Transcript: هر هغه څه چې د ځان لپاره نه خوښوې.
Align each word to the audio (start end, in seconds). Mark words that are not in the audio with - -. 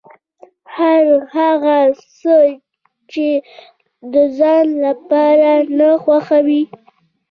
هر 0.75 1.05
هغه 1.35 1.79
څه 2.19 2.37
چې 3.11 3.27
د 4.13 4.15
ځان 4.37 4.65
لپاره 4.85 5.51
نه 5.77 5.89
خوښوې. 6.03 6.61